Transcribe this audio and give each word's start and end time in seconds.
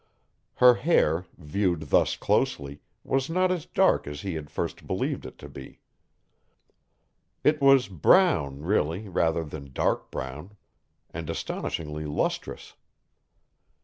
Her 0.55 0.73
hair, 0.73 1.27
viewed 1.37 1.89
thus 1.91 2.15
closely, 2.17 2.81
was 3.03 3.29
not 3.29 3.51
as 3.51 3.67
dark 3.67 4.07
as 4.07 4.21
he 4.21 4.33
had 4.33 4.45
at 4.45 4.49
first 4.49 4.87
believed 4.87 5.27
it 5.27 5.37
to 5.37 5.47
be. 5.47 5.79
It 7.43 7.61
was 7.61 7.87
brown, 7.87 8.63
really, 8.63 9.07
rather 9.07 9.43
than 9.43 9.73
dark 9.73 10.09
brown. 10.09 10.57
And 11.11 11.29
astonishingly 11.29 12.05
lustrous. 12.07 12.73